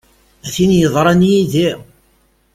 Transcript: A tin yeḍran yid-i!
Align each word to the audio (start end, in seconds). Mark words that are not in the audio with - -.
A 0.45 0.47
tin 0.53 0.71
yeḍran 0.79 1.21
yid-i! 1.29 1.69